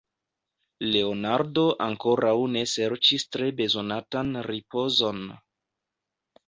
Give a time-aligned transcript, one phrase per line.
[0.95, 5.25] Leonardo ankoraŭ ne serĉis tre bezonatan ripozon.